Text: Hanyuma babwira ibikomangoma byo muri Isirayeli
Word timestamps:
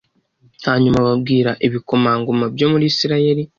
Hanyuma 0.67 0.99
babwira 1.07 1.51
ibikomangoma 1.67 2.45
byo 2.53 2.67
muri 2.71 2.85
Isirayeli 2.91 3.43